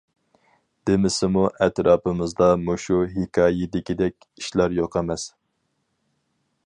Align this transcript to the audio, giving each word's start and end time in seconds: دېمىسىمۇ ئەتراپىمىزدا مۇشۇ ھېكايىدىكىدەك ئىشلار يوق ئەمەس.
دېمىسىمۇ 0.89 1.43
ئەتراپىمىزدا 1.65 2.47
مۇشۇ 2.69 2.97
ھېكايىدىكىدەك 3.13 4.29
ئىشلار 4.41 4.75
يوق 4.79 4.99
ئەمەس. 5.03 5.29